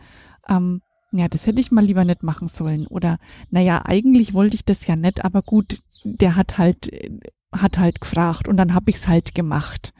ähm, 0.48 0.80
ja, 1.18 1.28
das 1.28 1.46
hätte 1.46 1.60
ich 1.60 1.70
mal 1.70 1.84
lieber 1.84 2.04
nicht 2.04 2.22
machen 2.22 2.48
sollen. 2.48 2.86
Oder, 2.86 3.18
naja, 3.50 3.82
eigentlich 3.84 4.34
wollte 4.34 4.56
ich 4.56 4.64
das 4.64 4.86
ja 4.86 4.96
nicht, 4.96 5.24
aber 5.24 5.42
gut, 5.42 5.80
der 6.04 6.36
hat 6.36 6.58
halt, 6.58 6.90
hat 7.52 7.78
halt 7.78 8.00
gefragt 8.00 8.48
und 8.48 8.56
dann 8.56 8.74
habe 8.74 8.90
ich 8.90 8.96
es 8.96 9.08
halt 9.08 9.34
gemacht. 9.34 9.94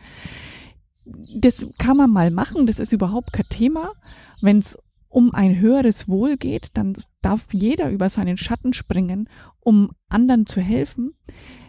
Das 1.37 1.67
kann 1.79 1.97
man 1.97 2.11
mal 2.11 2.31
machen, 2.31 2.67
das 2.67 2.79
ist 2.79 2.93
überhaupt 2.93 3.33
kein 3.33 3.49
Thema. 3.49 3.93
Wenn 4.41 4.59
es 4.59 4.77
um 5.09 5.33
ein 5.33 5.61
höheres 5.61 6.09
Wohl 6.09 6.37
geht, 6.37 6.71
dann 6.75 6.97
darf 7.23 7.47
jeder 7.53 7.91
über 7.91 8.11
seinen 8.11 8.37
Schatten 8.37 8.73
springen, 8.73 9.29
um 9.61 9.93
anderen 10.09 10.47
zu 10.47 10.61
helfen. 10.61 11.13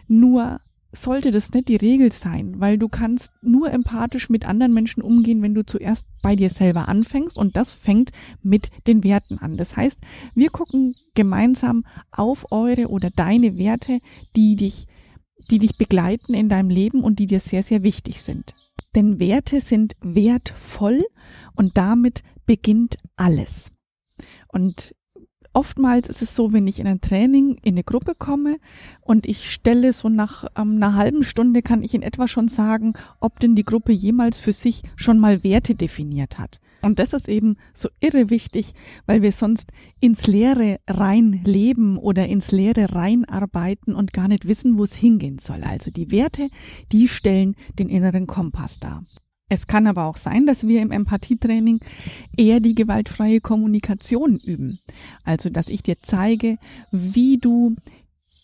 Nur 0.08 0.60
sollte 0.96 1.30
das 1.30 1.50
nicht 1.52 1.68
die 1.68 1.76
Regel 1.76 2.10
sein, 2.12 2.58
weil 2.58 2.78
du 2.78 2.88
kannst 2.88 3.30
nur 3.42 3.70
empathisch 3.70 4.28
mit 4.28 4.46
anderen 4.46 4.72
Menschen 4.72 5.02
umgehen, 5.02 5.42
wenn 5.42 5.54
du 5.54 5.64
zuerst 5.64 6.06
bei 6.22 6.34
dir 6.34 6.50
selber 6.50 6.88
anfängst 6.88 7.36
und 7.36 7.56
das 7.56 7.74
fängt 7.74 8.10
mit 8.42 8.70
den 8.86 9.04
Werten 9.04 9.38
an. 9.38 9.56
Das 9.56 9.76
heißt, 9.76 10.00
wir 10.34 10.50
gucken 10.50 10.94
gemeinsam 11.14 11.84
auf 12.10 12.50
eure 12.50 12.88
oder 12.88 13.10
deine 13.10 13.58
Werte, 13.58 14.00
die 14.34 14.56
dich, 14.56 14.86
die 15.50 15.58
dich 15.58 15.76
begleiten 15.76 16.34
in 16.34 16.48
deinem 16.48 16.70
Leben 16.70 17.04
und 17.04 17.18
die 17.18 17.26
dir 17.26 17.40
sehr, 17.40 17.62
sehr 17.62 17.82
wichtig 17.82 18.22
sind. 18.22 18.54
Denn 18.94 19.20
Werte 19.20 19.60
sind 19.60 19.94
wertvoll 20.00 21.04
und 21.54 21.76
damit 21.76 22.22
beginnt 22.46 22.96
alles. 23.16 23.70
Und 24.48 24.95
oftmals 25.56 26.08
ist 26.08 26.20
es 26.20 26.36
so, 26.36 26.52
wenn 26.52 26.66
ich 26.66 26.78
in 26.78 26.86
ein 26.86 27.00
Training 27.00 27.56
in 27.62 27.74
eine 27.74 27.82
Gruppe 27.82 28.14
komme 28.14 28.58
und 29.00 29.26
ich 29.26 29.50
stelle 29.50 29.92
so 29.94 30.10
nach 30.10 30.44
ähm, 30.54 30.76
einer 30.76 30.94
halben 30.94 31.24
Stunde 31.24 31.62
kann 31.62 31.82
ich 31.82 31.94
in 31.94 32.02
etwa 32.02 32.28
schon 32.28 32.48
sagen, 32.48 32.92
ob 33.20 33.40
denn 33.40 33.54
die 33.54 33.64
Gruppe 33.64 33.92
jemals 33.92 34.38
für 34.38 34.52
sich 34.52 34.82
schon 34.96 35.18
mal 35.18 35.42
Werte 35.42 35.74
definiert 35.74 36.38
hat. 36.38 36.60
Und 36.82 36.98
das 36.98 37.14
ist 37.14 37.26
eben 37.26 37.56
so 37.72 37.88
irre 38.00 38.28
wichtig, 38.28 38.74
weil 39.06 39.22
wir 39.22 39.32
sonst 39.32 39.72
ins 39.98 40.26
Leere 40.26 40.78
rein 40.86 41.40
leben 41.44 41.96
oder 41.96 42.26
ins 42.26 42.52
Leere 42.52 42.94
rein 42.94 43.24
arbeiten 43.24 43.94
und 43.94 44.12
gar 44.12 44.28
nicht 44.28 44.46
wissen, 44.46 44.76
wo 44.76 44.84
es 44.84 44.94
hingehen 44.94 45.38
soll. 45.38 45.64
Also 45.64 45.90
die 45.90 46.10
Werte, 46.10 46.48
die 46.92 47.08
stellen 47.08 47.56
den 47.78 47.88
inneren 47.88 48.26
Kompass 48.26 48.78
dar. 48.78 49.02
Es 49.48 49.68
kann 49.68 49.86
aber 49.86 50.06
auch 50.06 50.16
sein, 50.16 50.44
dass 50.44 50.66
wir 50.66 50.82
im 50.82 50.90
Empathietraining 50.90 51.78
eher 52.36 52.58
die 52.58 52.74
gewaltfreie 52.74 53.40
Kommunikation 53.40 54.36
üben. 54.36 54.80
Also, 55.24 55.50
dass 55.50 55.68
ich 55.68 55.82
dir 55.82 55.96
zeige, 56.02 56.58
wie 56.90 57.38
du 57.38 57.76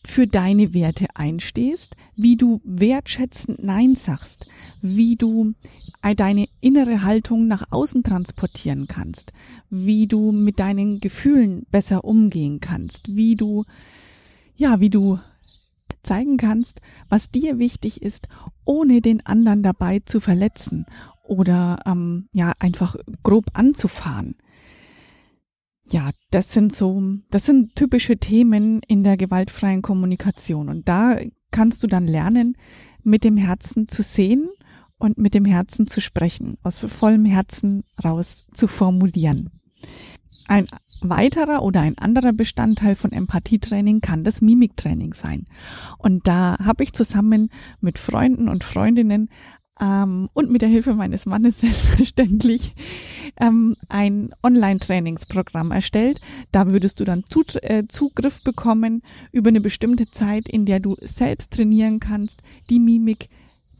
für 0.05 0.27
deine 0.27 0.75
Werte 0.75 1.07
einstehst, 1.15 1.97
wie 2.17 2.37
du 2.37 2.61
wertschätzend 2.65 3.63
Nein 3.63 3.95
sagst, 3.95 4.49
wie 4.81 5.17
du 5.17 5.55
deine 6.17 6.47
innere 6.61 7.03
Haltung 7.03 7.47
nach 7.47 7.65
außen 7.71 8.03
transportieren 8.03 8.87
kannst, 8.89 9.33
wie 9.71 10.07
du 10.07 10.33
mit 10.33 10.59
deinen 10.59 11.01
Gefühlen 11.01 11.67
besser 11.71 12.05
umgehen 12.05 12.61
kannst, 12.61 13.15
wie 13.15 13.37
du, 13.37 13.65
ja, 14.57 14.81
wie 14.81 14.91
du 14.91 15.19
zeigen 16.03 16.37
kannst, 16.37 16.81
was 17.09 17.31
dir 17.31 17.59
wichtig 17.59 18.03
ist, 18.03 18.29
ohne 18.65 19.01
den 19.01 19.25
anderen 19.27 19.63
dabei 19.63 20.01
zu 20.01 20.21
verletzen 20.21 20.87
oder 21.23 21.81
ähm, 21.87 22.29
ja 22.33 22.53
einfach 22.59 22.97
grob 23.23 23.47
anzufahren. 23.55 24.37
Ja, 25.91 26.11
das 26.31 26.53
sind 26.53 26.75
so, 26.75 27.03
das 27.31 27.45
sind 27.45 27.77
typische 27.77 28.17
Themen 28.17 28.81
in 28.87 29.05
der 29.05 29.17
gewaltfreien 29.17 29.83
Kommunikation 29.83 30.69
und 30.69 30.89
da 30.89 31.19
kannst 31.51 31.83
du 31.83 31.87
dann 31.87 32.07
lernen, 32.07 32.57
mit 33.03 33.25
dem 33.25 33.37
Herzen 33.37 33.89
zu 33.89 34.03
sehen 34.03 34.49
und 34.99 35.19
mit 35.19 35.35
dem 35.35 35.45
Herzen 35.45 35.87
zu 35.87 36.01
sprechen, 36.01 36.57
aus 36.63 36.81
vollem 36.89 37.25
Herzen 37.25 37.85
raus 38.03 38.45
zu 38.53 38.69
formulieren. 38.69 39.51
Ein 40.49 40.67
weiterer 41.01 41.63
oder 41.63 41.81
ein 41.81 41.99
anderer 41.99 42.33
Bestandteil 42.33 42.95
von 42.95 43.13
Empathietraining 43.13 44.01
kann 44.01 44.25
das 44.25 44.41
Mimiktraining 44.41 45.15
sein. 45.15 45.47
Und 45.99 46.27
da 46.27 46.57
habe 46.63 46.85
ich 46.85 46.93
zusammen 46.93 47.51
mit 47.81 47.99
Freunden 47.99 48.49
und 48.49 48.65
Freundinnen 48.65 49.29
ähm, 49.81 50.29
und 50.33 50.51
mit 50.51 50.63
der 50.63 50.69
Hilfe 50.69 50.95
meines 50.95 51.27
Mannes 51.27 51.61
selbstverständlich 51.61 52.75
ähm, 53.41 53.77
ein 53.89 54.31
Online-Trainingsprogramm 54.43 55.71
erstellt. 55.71 56.21
Da 56.53 56.69
würdest 56.69 57.01
du 57.01 57.05
dann 57.05 57.25
Zut 57.29 57.57
äh, 57.63 57.85
Zugriff 57.89 58.45
bekommen 58.45 59.03
über 59.33 59.49
eine 59.49 59.61
bestimmte 59.61 60.11
Zeit, 60.11 60.49
in 60.49 60.67
der 60.67 60.81
du 60.81 60.97
selbst 61.01 61.53
trainieren 61.53 62.01
kannst, 62.01 62.41
die 62.71 62.81
Mimik 62.81 63.29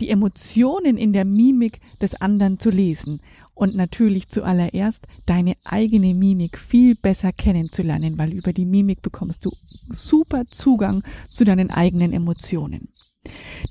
die 0.01 0.09
Emotionen 0.09 0.97
in 0.97 1.13
der 1.13 1.25
Mimik 1.25 1.79
des 2.01 2.21
anderen 2.21 2.59
zu 2.59 2.71
lesen 2.71 3.21
und 3.55 3.75
natürlich 3.75 4.29
zuallererst 4.29 5.09
deine 5.27 5.57
eigene 5.65 6.15
Mimik 6.15 6.59
viel 6.59 6.95
besser 6.95 7.33
kennenzulernen, 7.33 8.19
weil 8.19 8.33
über 8.33 8.53
die 8.53 8.65
Mimik 8.65 9.03
bekommst 9.03 9.45
du 9.45 9.51
super 9.89 10.45
Zugang 10.47 11.03
zu 11.31 11.45
deinen 11.45 11.71
eigenen 11.71 12.13
Emotionen. 12.13 12.89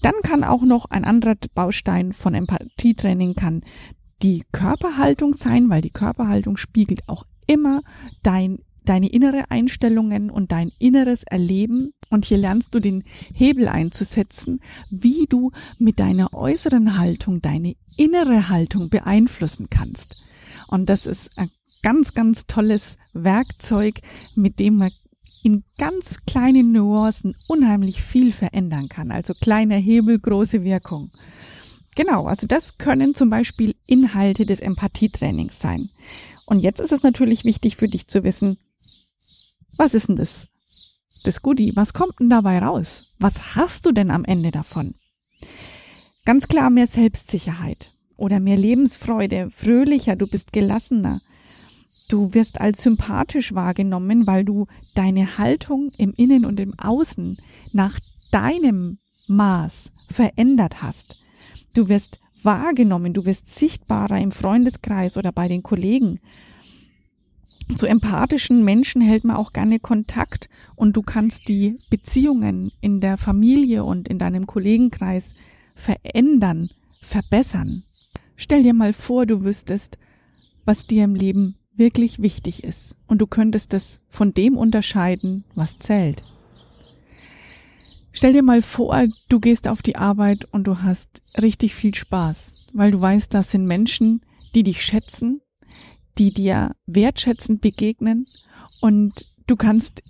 Dann 0.01 0.13
kann 0.23 0.43
auch 0.43 0.63
noch 0.63 0.85
ein 0.85 1.03
anderer 1.03 1.35
Baustein 1.53 2.13
von 2.13 2.33
Empathietraining 2.33 3.35
kann 3.35 3.61
die 4.23 4.43
Körperhaltung 4.51 5.33
sein, 5.33 5.69
weil 5.69 5.81
die 5.81 5.89
Körperhaltung 5.89 6.57
spiegelt 6.57 7.07
auch 7.09 7.25
immer 7.47 7.81
dein 8.23 8.59
deine 8.85 9.09
innere 9.09 9.49
Einstellungen 9.49 10.29
und 10.29 10.51
dein 10.51 10.71
inneres 10.79 11.23
Erleben 11.23 11.93
und 12.09 12.25
hier 12.25 12.37
lernst 12.37 12.73
du 12.73 12.79
den 12.79 13.03
Hebel 13.33 13.67
einzusetzen, 13.67 14.59
wie 14.89 15.25
du 15.29 15.51
mit 15.77 15.99
deiner 15.99 16.33
äußeren 16.33 16.97
Haltung 16.97 17.41
deine 17.41 17.75
innere 17.97 18.49
Haltung 18.49 18.89
beeinflussen 18.89 19.69
kannst. 19.69 20.21
Und 20.67 20.89
das 20.89 21.05
ist 21.05 21.37
ein 21.37 21.49
ganz, 21.81 22.13
ganz 22.13 22.47
tolles 22.47 22.97
Werkzeug, 23.13 24.01
mit 24.35 24.59
dem 24.59 24.77
man 24.77 24.91
in 25.43 25.63
ganz 25.77 26.25
kleinen 26.25 26.71
Nuancen 26.71 27.35
unheimlich 27.47 28.01
viel 28.01 28.31
verändern 28.31 28.89
kann. 28.89 29.11
Also 29.11 29.33
kleiner 29.33 29.77
Hebel, 29.77 30.19
große 30.19 30.63
Wirkung. 30.63 31.09
Genau, 31.95 32.25
also 32.25 32.47
das 32.47 32.77
können 32.77 33.15
zum 33.15 33.29
Beispiel 33.29 33.75
Inhalte 33.85 34.45
des 34.45 34.59
Empathietrainings 34.59 35.59
sein. 35.59 35.89
Und 36.45 36.59
jetzt 36.59 36.79
ist 36.79 36.91
es 36.91 37.03
natürlich 37.03 37.43
wichtig 37.43 37.75
für 37.75 37.87
dich 37.87 38.07
zu 38.07 38.23
wissen, 38.23 38.57
was 39.77 39.93
ist 39.93 40.09
denn 40.09 40.15
das? 40.15 40.47
Das 41.23 41.41
Goodie, 41.41 41.75
was 41.75 41.93
kommt 41.93 42.19
denn 42.19 42.29
dabei 42.29 42.59
raus? 42.59 43.13
Was 43.19 43.55
hast 43.55 43.85
du 43.85 43.91
denn 43.91 44.11
am 44.11 44.23
Ende 44.23 44.51
davon? 44.51 44.95
Ganz 46.25 46.47
klar 46.47 46.69
mehr 46.69 46.87
Selbstsicherheit 46.87 47.93
oder 48.15 48.39
mehr 48.39 48.57
Lebensfreude, 48.57 49.49
fröhlicher, 49.49 50.15
du 50.15 50.27
bist 50.27 50.53
gelassener. 50.53 51.21
Du 52.07 52.33
wirst 52.33 52.59
als 52.59 52.83
sympathisch 52.83 53.53
wahrgenommen, 53.53 54.27
weil 54.27 54.43
du 54.43 54.67
deine 54.95 55.37
Haltung 55.37 55.91
im 55.97 56.13
Innen 56.13 56.45
und 56.45 56.59
im 56.59 56.77
Außen 56.77 57.37
nach 57.71 57.99
deinem 58.31 58.99
Maß 59.27 59.91
verändert 60.09 60.81
hast. 60.81 61.21
Du 61.73 61.87
wirst 61.89 62.19
wahrgenommen, 62.43 63.13
du 63.13 63.25
wirst 63.25 63.53
sichtbarer 63.55 64.19
im 64.19 64.31
Freundeskreis 64.31 65.17
oder 65.17 65.31
bei 65.31 65.47
den 65.47 65.63
Kollegen 65.63 66.19
zu 67.77 67.85
empathischen 67.85 68.63
Menschen 68.63 69.01
hält 69.01 69.23
man 69.23 69.35
auch 69.35 69.53
gerne 69.53 69.79
Kontakt 69.79 70.49
und 70.75 70.95
du 70.97 71.01
kannst 71.01 71.47
die 71.47 71.77
Beziehungen 71.89 72.71
in 72.81 73.01
der 73.01 73.17
Familie 73.17 73.83
und 73.83 74.07
in 74.07 74.19
deinem 74.19 74.47
Kollegenkreis 74.47 75.33
verändern, 75.75 76.69
verbessern. 77.01 77.83
Stell 78.35 78.63
dir 78.63 78.73
mal 78.73 78.93
vor, 78.93 79.25
du 79.25 79.43
wüsstest, 79.43 79.97
was 80.65 80.87
dir 80.87 81.03
im 81.03 81.15
Leben 81.15 81.55
wirklich 81.75 82.21
wichtig 82.21 82.63
ist 82.63 82.95
und 83.07 83.19
du 83.19 83.27
könntest 83.27 83.73
es 83.73 83.99
von 84.09 84.33
dem 84.33 84.57
unterscheiden, 84.57 85.43
was 85.55 85.79
zählt. 85.79 86.23
Stell 88.11 88.33
dir 88.33 88.43
mal 88.43 88.61
vor, 88.61 89.05
du 89.29 89.39
gehst 89.39 89.67
auf 89.67 89.81
die 89.81 89.95
Arbeit 89.95 90.45
und 90.51 90.65
du 90.65 90.81
hast 90.81 91.21
richtig 91.41 91.75
viel 91.75 91.95
Spaß, 91.95 92.67
weil 92.73 92.91
du 92.91 92.99
weißt, 92.99 93.33
das 93.33 93.51
sind 93.51 93.65
Menschen, 93.65 94.21
die 94.53 94.63
dich 94.63 94.83
schätzen, 94.83 95.41
die 96.21 96.31
dir 96.31 96.75
wertschätzend 96.85 97.61
begegnen 97.61 98.27
und 98.79 99.25
du 99.47 99.55
kannst 99.55 100.03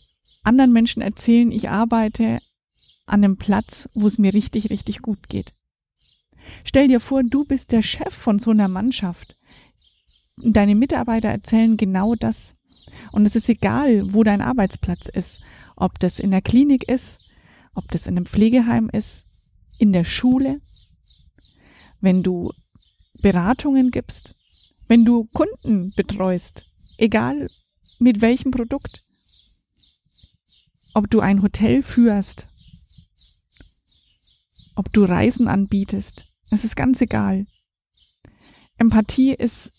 anderen 0.43 0.73
Menschen 0.73 1.01
erzählen, 1.01 1.53
ich 1.53 1.69
arbeite 1.69 2.39
an 3.05 3.23
einem 3.23 3.37
Platz, 3.37 3.87
wo 3.93 4.07
es 4.07 4.17
mir 4.17 4.33
richtig, 4.33 4.69
richtig 4.71 5.01
gut 5.01 5.29
geht. 5.29 5.53
Stell 6.65 6.89
dir 6.89 6.99
vor, 6.99 7.23
du 7.23 7.45
bist 7.45 7.71
der 7.71 7.81
Chef 7.81 8.13
von 8.13 8.39
so 8.39 8.51
einer 8.51 8.67
Mannschaft. 8.67 9.37
Deine 10.43 10.75
Mitarbeiter 10.75 11.29
erzählen 11.29 11.77
genau 11.77 12.15
das. 12.15 12.55
Und 13.13 13.25
es 13.25 13.37
ist 13.37 13.47
egal, 13.47 14.13
wo 14.13 14.25
dein 14.25 14.41
Arbeitsplatz 14.41 15.07
ist. 15.07 15.41
Ob 15.77 15.97
das 15.99 16.19
in 16.19 16.31
der 16.31 16.41
Klinik 16.41 16.89
ist, 16.89 17.19
ob 17.73 17.89
das 17.89 18.05
in 18.05 18.17
einem 18.17 18.25
Pflegeheim 18.25 18.89
ist, 18.91 19.27
in 19.77 19.93
der 19.93 20.03
Schule, 20.03 20.59
wenn 22.01 22.21
du 22.21 22.51
Beratungen 23.21 23.91
gibst, 23.91 24.35
wenn 24.91 25.05
du 25.05 25.23
Kunden 25.31 25.93
betreust, 25.95 26.69
egal 26.97 27.47
mit 27.99 28.19
welchem 28.19 28.51
Produkt, 28.51 29.05
ob 30.93 31.09
du 31.09 31.21
ein 31.21 31.41
Hotel 31.41 31.81
führst, 31.81 32.45
ob 34.75 34.91
du 34.91 35.05
Reisen 35.05 35.47
anbietest, 35.47 36.27
es 36.49 36.65
ist 36.65 36.75
ganz 36.75 36.99
egal. 36.99 37.47
Empathie 38.79 39.33
ist 39.33 39.71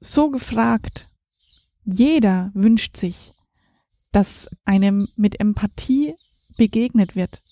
so 0.00 0.28
gefragt. 0.28 1.08
Jeder 1.84 2.50
wünscht 2.52 2.96
sich, 2.96 3.30
dass 4.10 4.50
einem 4.64 5.06
mit 5.14 5.38
Empathie 5.38 6.16
begegnet 6.56 7.14
wird. 7.14 7.44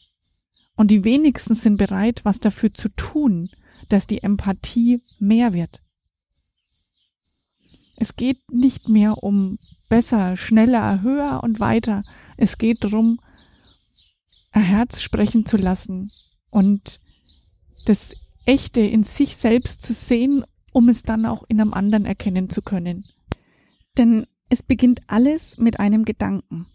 Und 0.75 0.91
die 0.91 1.05
wenigsten 1.05 1.55
sind 1.55 1.77
bereit, 1.77 2.25
was 2.25 2.41
dafür 2.41 2.75
zu 2.75 2.89
tun, 2.89 3.49
dass 3.89 4.09
die 4.09 4.25
Empathie 4.25 5.05
mehr 5.21 5.53
wird. 5.53 5.81
Es 8.01 8.17
geht 8.17 8.51
nicht 8.51 8.89
mehr 8.89 9.23
um 9.23 9.59
besser, 9.91 10.39
schneller, 10.39 11.03
höher 11.03 11.43
und 11.45 11.61
weiter. 11.61 12.03
Es 12.39 12.57
geht 12.57 12.83
darum, 12.83 13.21
ein 14.53 14.63
Herz 14.63 15.03
sprechen 15.03 15.45
zu 15.45 15.59
lassen 15.59 16.11
und 16.51 16.99
das 17.85 18.17
Echte 18.47 18.81
in 18.81 19.03
sich 19.03 19.37
selbst 19.37 19.83
zu 19.83 19.93
sehen, 19.93 20.45
um 20.73 20.89
es 20.89 21.03
dann 21.03 21.27
auch 21.27 21.45
in 21.49 21.61
einem 21.61 21.75
anderen 21.75 22.07
erkennen 22.07 22.49
zu 22.49 22.63
können. 22.63 23.05
Denn 23.99 24.27
es 24.49 24.63
beginnt 24.63 25.03
alles 25.07 25.59
mit 25.59 25.79
einem 25.79 26.07
Gedanken. 26.07 26.67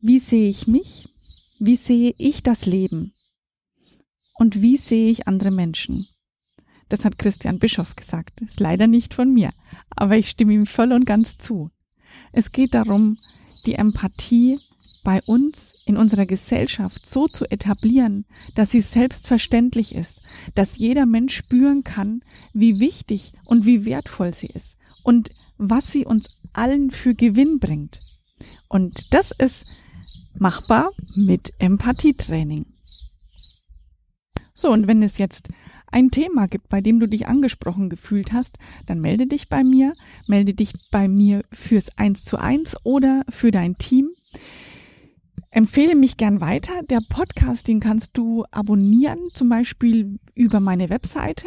Wie 0.00 0.18
sehe 0.18 0.48
ich 0.48 0.66
mich? 0.66 1.10
Wie 1.58 1.76
sehe 1.76 2.14
ich 2.16 2.42
das 2.42 2.64
Leben? 2.64 3.12
Und 4.32 4.62
wie 4.62 4.78
sehe 4.78 5.10
ich 5.10 5.28
andere 5.28 5.50
Menschen? 5.50 6.08
Das 6.92 7.06
hat 7.06 7.18
Christian 7.18 7.58
Bischof 7.58 7.96
gesagt. 7.96 8.42
Ist 8.42 8.60
leider 8.60 8.86
nicht 8.86 9.14
von 9.14 9.32
mir, 9.32 9.54
aber 9.88 10.18
ich 10.18 10.28
stimme 10.28 10.52
ihm 10.52 10.66
voll 10.66 10.92
und 10.92 11.06
ganz 11.06 11.38
zu. 11.38 11.70
Es 12.32 12.52
geht 12.52 12.74
darum, 12.74 13.16
die 13.64 13.76
Empathie 13.76 14.58
bei 15.02 15.22
uns 15.22 15.82
in 15.86 15.96
unserer 15.96 16.26
Gesellschaft 16.26 17.08
so 17.08 17.28
zu 17.28 17.50
etablieren, 17.50 18.26
dass 18.56 18.72
sie 18.72 18.82
selbstverständlich 18.82 19.94
ist, 19.94 20.20
dass 20.54 20.76
jeder 20.76 21.06
Mensch 21.06 21.34
spüren 21.34 21.82
kann, 21.82 22.20
wie 22.52 22.78
wichtig 22.78 23.32
und 23.46 23.64
wie 23.64 23.86
wertvoll 23.86 24.34
sie 24.34 24.48
ist 24.48 24.76
und 25.02 25.30
was 25.56 25.90
sie 25.90 26.04
uns 26.04 26.40
allen 26.52 26.90
für 26.90 27.14
Gewinn 27.14 27.58
bringt. 27.58 28.00
Und 28.68 29.14
das 29.14 29.30
ist 29.30 29.74
machbar 30.34 30.90
mit 31.16 31.54
Empathietraining. 31.58 32.66
So, 34.52 34.70
und 34.70 34.86
wenn 34.86 35.02
es 35.02 35.16
jetzt 35.16 35.48
ein 35.92 36.10
Thema 36.10 36.46
gibt, 36.48 36.68
bei 36.68 36.80
dem 36.80 36.98
du 36.98 37.06
dich 37.06 37.28
angesprochen 37.28 37.90
gefühlt 37.90 38.32
hast, 38.32 38.58
dann 38.86 39.00
melde 39.00 39.26
dich 39.26 39.48
bei 39.48 39.62
mir, 39.62 39.92
melde 40.26 40.54
dich 40.54 40.72
bei 40.90 41.08
mir 41.08 41.42
fürs 41.52 41.96
1 41.96 42.24
zu 42.24 42.38
1 42.38 42.76
oder 42.84 43.22
für 43.28 43.50
dein 43.50 43.76
Team. 43.76 44.10
Empfehle 45.50 45.94
mich 45.94 46.16
gern 46.16 46.40
weiter. 46.40 46.82
Der 46.88 47.00
Podcast, 47.06 47.68
den 47.68 47.80
kannst 47.80 48.16
du 48.16 48.44
abonnieren, 48.50 49.18
zum 49.34 49.50
Beispiel 49.50 50.18
über 50.34 50.60
meine 50.60 50.88
Webseite 50.88 51.46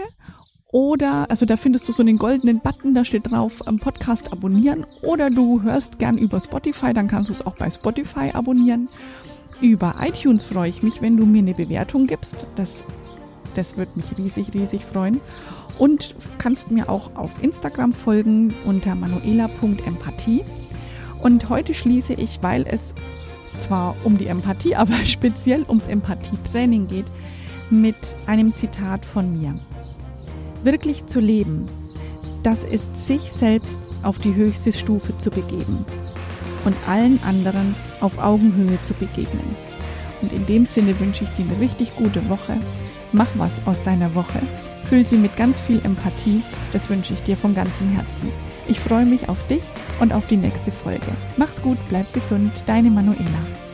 oder, 0.75 1.29
also 1.29 1.45
da 1.45 1.55
findest 1.55 1.87
du 1.87 1.93
so 1.93 2.03
einen 2.03 2.17
goldenen 2.17 2.59
Button, 2.59 2.93
da 2.93 3.05
steht 3.05 3.31
drauf 3.31 3.65
am 3.65 3.79
Podcast 3.79 4.33
abonnieren. 4.33 4.85
Oder 5.03 5.29
du 5.29 5.61
hörst 5.61 5.99
gern 5.99 6.17
über 6.17 6.37
Spotify, 6.41 6.93
dann 6.93 7.07
kannst 7.07 7.29
du 7.29 7.33
es 7.33 7.45
auch 7.45 7.55
bei 7.57 7.71
Spotify 7.71 8.31
abonnieren. 8.33 8.89
Über 9.61 9.95
iTunes 10.01 10.43
freue 10.43 10.69
ich 10.69 10.83
mich, 10.83 11.01
wenn 11.01 11.15
du 11.15 11.25
mir 11.25 11.39
eine 11.39 11.53
Bewertung 11.53 12.07
gibst. 12.07 12.45
Das, 12.57 12.83
das 13.57 13.77
wird 13.77 13.95
mich 13.97 14.17
riesig, 14.17 14.53
riesig 14.53 14.85
freuen. 14.85 15.19
Und 15.77 16.15
kannst 16.37 16.71
mir 16.71 16.89
auch 16.89 17.15
auf 17.15 17.31
Instagram 17.41 17.93
folgen 17.93 18.53
unter 18.65 18.95
manuela.empathie. 18.95 20.43
Und 21.21 21.49
heute 21.49 21.73
schließe 21.73 22.13
ich, 22.13 22.41
weil 22.41 22.65
es 22.67 22.93
zwar 23.57 23.95
um 24.03 24.17
die 24.17 24.27
Empathie, 24.27 24.75
aber 24.75 24.95
speziell 25.05 25.63
ums 25.67 25.87
Empathietraining 25.87 26.87
geht, 26.87 27.07
mit 27.69 28.15
einem 28.27 28.53
Zitat 28.53 29.05
von 29.05 29.31
mir 29.31 29.59
wirklich 30.65 31.05
zu 31.05 31.19
leben, 31.19 31.67
das 32.43 32.63
ist 32.63 33.07
sich 33.07 33.21
selbst 33.31 33.79
auf 34.03 34.19
die 34.19 34.35
höchste 34.35 34.73
Stufe 34.73 35.17
zu 35.17 35.29
begeben 35.29 35.85
und 36.65 36.75
allen 36.87 37.21
anderen 37.23 37.75
auf 38.01 38.17
Augenhöhe 38.17 38.77
zu 38.83 38.93
begegnen. 38.95 39.55
Und 40.21 40.33
in 40.33 40.45
dem 40.45 40.65
Sinne 40.65 40.99
wünsche 40.99 41.23
ich 41.23 41.29
dir 41.31 41.45
eine 41.45 41.59
richtig 41.59 41.95
gute 41.95 42.27
Woche. 42.29 42.57
Mach 43.15 43.29
was 43.35 43.61
aus 43.65 43.81
deiner 43.81 44.13
Woche. 44.13 44.41
Füll 44.89 45.05
sie 45.05 45.15
mit 45.15 45.37
ganz 45.37 45.57
viel 45.61 45.79
Empathie. 45.85 46.43
Das 46.73 46.89
wünsche 46.89 47.13
ich 47.13 47.23
dir 47.23 47.37
von 47.37 47.55
ganzem 47.55 47.89
Herzen. 47.91 48.29
Ich 48.67 48.77
freue 48.77 49.05
mich 49.05 49.29
auf 49.29 49.37
dich 49.47 49.63
und 50.01 50.13
auf 50.13 50.27
die 50.27 50.35
nächste 50.35 50.69
Folge. 50.69 51.07
Mach's 51.37 51.61
gut, 51.61 51.77
bleib 51.87 52.11
gesund, 52.13 52.51
deine 52.65 52.91
Manuela. 52.91 53.64